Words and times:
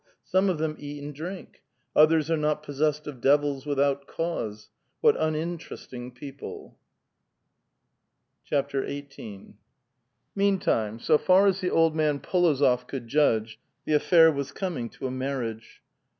Some 0.23 0.49
of 0.49 0.57
them 0.57 0.77
eat 0.79 1.03
and 1.03 1.13
drink; 1.13 1.61
others 1.95 2.31
are 2.31 2.35
not 2.35 2.63
possessed 2.63 3.05
of 3.05 3.21
devils 3.21 3.67
with 3.67 3.79
out 3.79 4.07
cause; 4.07 4.71
what 4.99 5.15
uninteresting 5.15 6.09
people! 6.09 6.79
XVIII. 8.51 9.53
Meantime, 10.35 10.99
so 10.99 11.19
far 11.19 11.45
as 11.45 11.61
the 11.61 11.69
old 11.69 11.95
man 11.95 12.19
P61ozof 12.19 12.87
could 12.87 13.07
judge, 13.07 13.59
the 13.85 13.93
affair 13.93 14.31
was 14.31 14.51
coming 14.51 14.89
to 14.89 15.05
a 15.05 15.11
marriage. 15.11 15.83